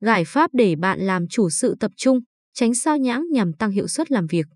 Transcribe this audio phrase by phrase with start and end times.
[0.00, 2.20] Giải pháp để bạn làm chủ sự tập trung,
[2.54, 4.46] tránh sao nhãng nhằm tăng hiệu suất làm việc.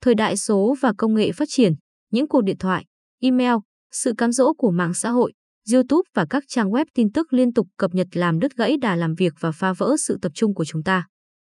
[0.00, 1.72] Thời đại số và công nghệ phát triển,
[2.10, 2.84] những cuộc điện thoại,
[3.20, 3.54] email,
[3.92, 5.32] sự cám dỗ của mạng xã hội,
[5.72, 8.96] YouTube và các trang web tin tức liên tục cập nhật làm đứt gãy đà
[8.96, 11.06] làm việc và phá vỡ sự tập trung của chúng ta.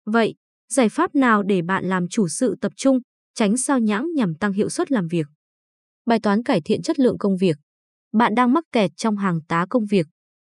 [0.05, 0.35] Vậy,
[0.73, 2.99] giải pháp nào để bạn làm chủ sự tập trung,
[3.35, 5.27] tránh sao nhãng nhằm tăng hiệu suất làm việc?
[6.05, 7.57] Bài toán cải thiện chất lượng công việc.
[8.13, 10.07] Bạn đang mắc kẹt trong hàng tá công việc.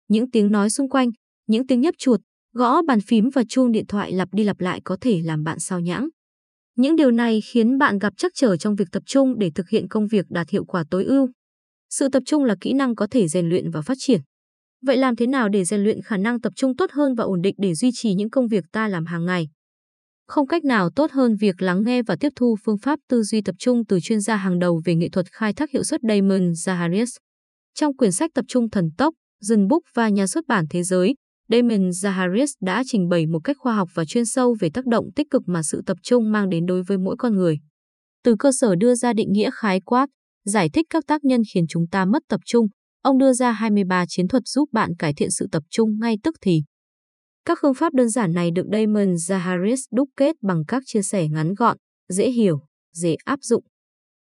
[0.07, 1.09] Những tiếng nói xung quanh,
[1.47, 2.19] những tiếng nhấp chuột,
[2.57, 5.59] gõ bàn phím và chuông điện thoại lặp đi lặp lại có thể làm bạn
[5.59, 6.09] sao nhãng.
[6.75, 9.87] Những điều này khiến bạn gặp trắc trở trong việc tập trung để thực hiện
[9.87, 11.29] công việc đạt hiệu quả tối ưu.
[11.89, 14.21] Sự tập trung là kỹ năng có thể rèn luyện và phát triển.
[14.85, 17.41] Vậy làm thế nào để rèn luyện khả năng tập trung tốt hơn và ổn
[17.41, 19.47] định để duy trì những công việc ta làm hàng ngày?
[20.27, 23.41] Không cách nào tốt hơn việc lắng nghe và tiếp thu phương pháp tư duy
[23.41, 26.51] tập trung từ chuyên gia hàng đầu về nghệ thuật khai thác hiệu suất Damon
[26.51, 27.17] Zaharias.
[27.73, 31.15] Trong quyển sách Tập trung thần tốc, dần Book và nhà xuất bản thế giới,
[31.49, 35.05] Damon Zaharias đã trình bày một cách khoa học và chuyên sâu về tác động
[35.15, 37.59] tích cực mà sự tập trung mang đến đối với mỗi con người.
[38.23, 40.07] Từ cơ sở đưa ra định nghĩa khái quát,
[40.45, 42.67] giải thích các tác nhân khiến chúng ta mất tập trung,
[43.01, 46.35] ông đưa ra 23 chiến thuật giúp bạn cải thiện sự tập trung ngay tức
[46.41, 46.63] thì.
[47.45, 51.27] Các phương pháp đơn giản này được Damon Zaharis đúc kết bằng các chia sẻ
[51.27, 51.77] ngắn gọn,
[52.09, 52.59] dễ hiểu,
[52.93, 53.63] dễ áp dụng.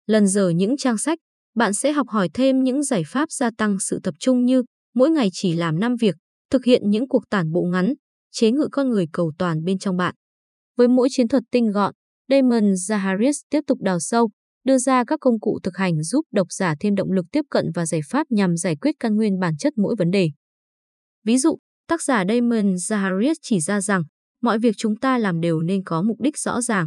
[0.06, 1.18] Lần giờ những trang sách,
[1.54, 4.62] bạn sẽ học hỏi thêm những giải pháp gia tăng sự tập trung như
[4.94, 6.14] mỗi ngày chỉ làm 5 việc,
[6.52, 7.94] thực hiện những cuộc tản bộ ngắn,
[8.30, 10.14] chế ngự con người cầu toàn bên trong bạn.
[10.76, 11.94] Với mỗi chiến thuật tinh gọn,
[12.28, 14.30] Damon Zaharis tiếp tục đào sâu,
[14.64, 17.70] đưa ra các công cụ thực hành giúp độc giả thêm động lực tiếp cận
[17.74, 20.30] và giải pháp nhằm giải quyết căn nguyên bản chất mỗi vấn đề.
[21.24, 21.58] Ví dụ,
[21.88, 24.02] tác giả Damon Zaharis chỉ ra rằng
[24.42, 26.86] mọi việc chúng ta làm đều nên có mục đích rõ ràng.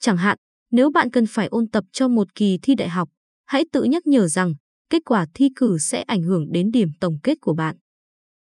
[0.00, 0.38] Chẳng hạn,
[0.70, 3.08] nếu bạn cần phải ôn tập cho một kỳ thi đại học,
[3.46, 4.54] hãy tự nhắc nhở rằng
[4.90, 7.76] kết quả thi cử sẽ ảnh hưởng đến điểm tổng kết của bạn.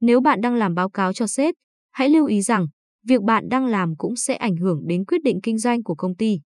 [0.01, 1.55] Nếu bạn đang làm báo cáo cho sếp,
[1.91, 2.67] hãy lưu ý rằng
[3.07, 6.15] việc bạn đang làm cũng sẽ ảnh hưởng đến quyết định kinh doanh của công
[6.15, 6.39] ty.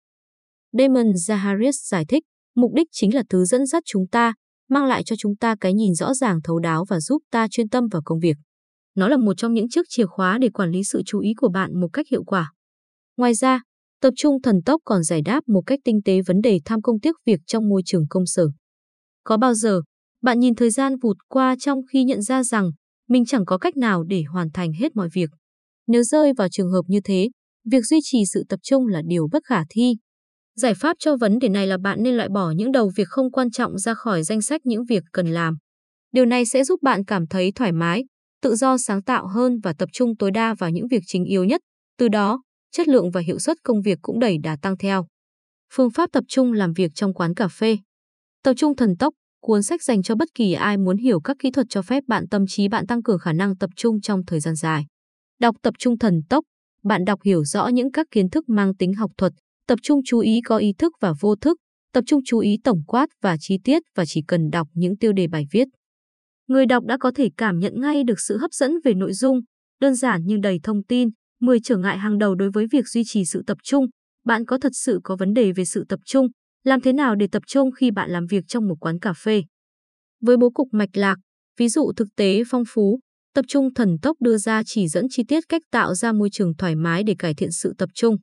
[0.72, 2.24] Damon Zaharis giải thích,
[2.56, 4.34] mục đích chính là thứ dẫn dắt chúng ta,
[4.70, 7.70] mang lại cho chúng ta cái nhìn rõ ràng thấu đáo và giúp ta chuyên
[7.70, 8.38] tâm vào công việc.
[8.96, 11.50] Nó là một trong những chiếc chìa khóa để quản lý sự chú ý của
[11.50, 12.52] bạn một cách hiệu quả.
[13.18, 13.62] Ngoài ra,
[14.02, 17.00] tập trung thần tốc còn giải đáp một cách tinh tế vấn đề tham công
[17.00, 18.48] tiếc việc trong môi trường công sở.
[19.24, 19.82] Có bao giờ,
[20.22, 22.72] bạn nhìn thời gian vụt qua trong khi nhận ra rằng
[23.10, 25.30] mình chẳng có cách nào để hoàn thành hết mọi việc.
[25.88, 27.30] Nếu rơi vào trường hợp như thế,
[27.72, 29.94] việc duy trì sự tập trung là điều bất khả thi.
[30.56, 33.32] Giải pháp cho vấn đề này là bạn nên loại bỏ những đầu việc không
[33.32, 35.58] quan trọng ra khỏi danh sách những việc cần làm.
[36.12, 38.04] Điều này sẽ giúp bạn cảm thấy thoải mái,
[38.42, 41.44] tự do sáng tạo hơn và tập trung tối đa vào những việc chính yếu
[41.44, 41.62] nhất.
[41.98, 42.42] Từ đó,
[42.72, 45.08] chất lượng và hiệu suất công việc cũng đẩy đà tăng theo.
[45.74, 47.78] Phương pháp tập trung làm việc trong quán cà phê.
[48.44, 51.52] Tập trung thần tốc, cuốn sách dành cho bất kỳ ai muốn hiểu các kỹ
[51.52, 54.40] thuật cho phép bạn tâm trí bạn tăng cường khả năng tập trung trong thời
[54.40, 54.86] gian dài.
[55.40, 56.44] Đọc tập trung thần tốc,
[56.84, 59.34] bạn đọc hiểu rõ những các kiến thức mang tính học thuật,
[59.68, 61.58] tập trung chú ý có ý thức và vô thức,
[61.94, 65.14] tập trung chú ý tổng quát và chi tiết và chỉ cần đọc những tiêu
[65.14, 65.68] đề bài viết.
[66.48, 69.40] Người đọc đã có thể cảm nhận ngay được sự hấp dẫn về nội dung,
[69.82, 71.10] đơn giản nhưng đầy thông tin,
[71.42, 73.86] 10 trở ngại hàng đầu đối với việc duy trì sự tập trung.
[74.26, 76.28] Bạn có thật sự có vấn đề về sự tập trung,
[76.68, 79.44] làm thế nào để tập trung khi bạn làm việc trong một quán cà phê?
[80.22, 81.16] Với bố cục mạch lạc,
[81.58, 83.00] ví dụ thực tế phong phú,
[83.34, 86.56] tập trung thần tốc đưa ra chỉ dẫn chi tiết cách tạo ra môi trường
[86.56, 88.16] thoải mái để cải thiện sự tập trung.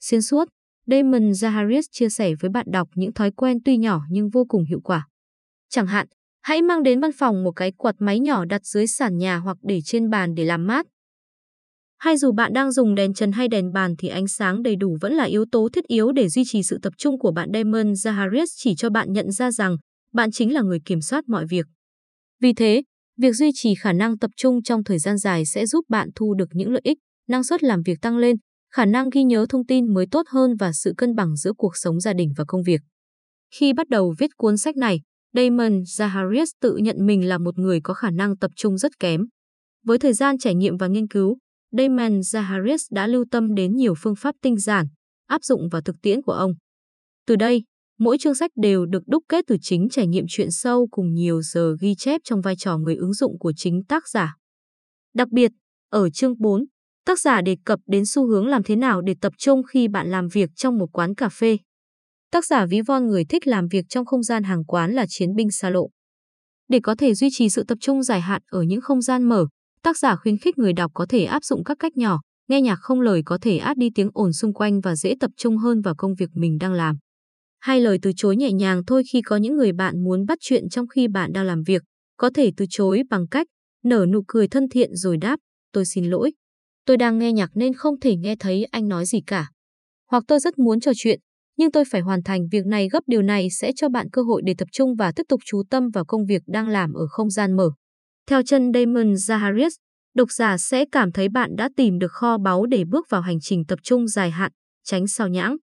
[0.00, 0.48] Xuyên suốt,
[0.86, 4.64] Damon Zaharis chia sẻ với bạn đọc những thói quen tuy nhỏ nhưng vô cùng
[4.64, 5.08] hiệu quả.
[5.68, 6.06] Chẳng hạn,
[6.42, 9.56] hãy mang đến văn phòng một cái quạt máy nhỏ đặt dưới sàn nhà hoặc
[9.62, 10.86] để trên bàn để làm mát.
[11.98, 14.96] Hay dù bạn đang dùng đèn trần hay đèn bàn thì ánh sáng đầy đủ
[15.00, 17.48] vẫn là yếu tố thiết yếu để duy trì sự tập trung của bạn.
[17.54, 19.76] Damon Zaharis chỉ cho bạn nhận ra rằng
[20.12, 21.66] bạn chính là người kiểm soát mọi việc.
[22.40, 22.82] Vì thế,
[23.18, 26.34] việc duy trì khả năng tập trung trong thời gian dài sẽ giúp bạn thu
[26.34, 26.98] được những lợi ích,
[27.28, 28.36] năng suất làm việc tăng lên,
[28.72, 31.76] khả năng ghi nhớ thông tin mới tốt hơn và sự cân bằng giữa cuộc
[31.76, 32.80] sống gia đình và công việc.
[33.54, 35.00] Khi bắt đầu viết cuốn sách này,
[35.34, 39.20] Damon Zaharis tự nhận mình là một người có khả năng tập trung rất kém.
[39.84, 41.38] Với thời gian trải nghiệm và nghiên cứu,
[41.78, 44.86] Damon Zaharis đã lưu tâm đến nhiều phương pháp tinh giản,
[45.26, 46.52] áp dụng vào thực tiễn của ông.
[47.26, 47.62] Từ đây,
[47.98, 51.42] mỗi chương sách đều được đúc kết từ chính trải nghiệm chuyện sâu cùng nhiều
[51.42, 54.36] giờ ghi chép trong vai trò người ứng dụng của chính tác giả.
[55.14, 55.52] Đặc biệt,
[55.90, 56.64] ở chương 4,
[57.04, 60.10] tác giả đề cập đến xu hướng làm thế nào để tập trung khi bạn
[60.10, 61.58] làm việc trong một quán cà phê.
[62.30, 65.34] Tác giả ví von người thích làm việc trong không gian hàng quán là chiến
[65.34, 65.90] binh xa lộ.
[66.68, 69.46] Để có thể duy trì sự tập trung dài hạn ở những không gian mở,
[69.86, 72.76] tác giả khuyến khích người đọc có thể áp dụng các cách nhỏ, nghe nhạc
[72.80, 75.80] không lời có thể át đi tiếng ồn xung quanh và dễ tập trung hơn
[75.80, 76.96] vào công việc mình đang làm.
[77.60, 80.68] Hai lời từ chối nhẹ nhàng thôi khi có những người bạn muốn bắt chuyện
[80.68, 81.82] trong khi bạn đang làm việc,
[82.16, 83.46] có thể từ chối bằng cách
[83.84, 85.38] nở nụ cười thân thiện rồi đáp,
[85.72, 86.32] tôi xin lỗi.
[86.86, 89.50] Tôi đang nghe nhạc nên không thể nghe thấy anh nói gì cả.
[90.10, 91.20] Hoặc tôi rất muốn trò chuyện,
[91.58, 94.42] nhưng tôi phải hoàn thành việc này gấp điều này sẽ cho bạn cơ hội
[94.44, 97.30] để tập trung và tiếp tục chú tâm vào công việc đang làm ở không
[97.30, 97.70] gian mở.
[98.30, 99.70] Theo chân Damon Zaharias,
[100.14, 103.40] độc giả sẽ cảm thấy bạn đã tìm được kho báu để bước vào hành
[103.40, 104.52] trình tập trung dài hạn,
[104.84, 105.56] tránh sao nhãng.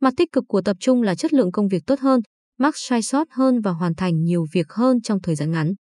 [0.00, 2.20] Mặt tích cực của tập trung là chất lượng công việc tốt hơn,
[2.58, 5.72] mắc sai sót hơn và hoàn thành nhiều việc hơn trong thời gian ngắn.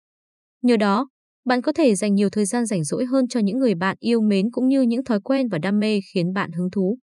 [0.63, 1.09] Nhờ đó,
[1.45, 4.21] bạn có thể dành nhiều thời gian rảnh rỗi hơn cho những người bạn yêu
[4.21, 6.99] mến cũng như những thói quen và đam mê khiến bạn hứng thú.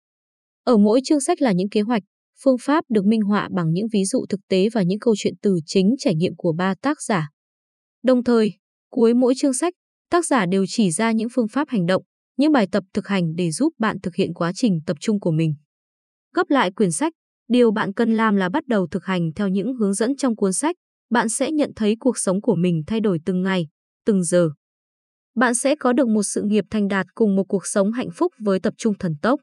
[0.64, 2.02] Ở mỗi chương sách là những kế hoạch,
[2.44, 5.34] phương pháp được minh họa bằng những ví dụ thực tế và những câu chuyện
[5.42, 7.28] từ chính trải nghiệm của ba tác giả.
[8.02, 8.59] Đồng thời,
[8.90, 9.74] cuối mỗi chương sách,
[10.10, 12.02] tác giả đều chỉ ra những phương pháp hành động,
[12.36, 15.30] những bài tập thực hành để giúp bạn thực hiện quá trình tập trung của
[15.30, 15.54] mình.
[16.34, 17.12] Gấp lại quyển sách,
[17.48, 20.52] điều bạn cần làm là bắt đầu thực hành theo những hướng dẫn trong cuốn
[20.52, 20.76] sách,
[21.10, 23.68] bạn sẽ nhận thấy cuộc sống của mình thay đổi từng ngày,
[24.06, 24.50] từng giờ.
[25.34, 28.32] Bạn sẽ có được một sự nghiệp thành đạt cùng một cuộc sống hạnh phúc
[28.38, 29.40] với tập trung thần tốc.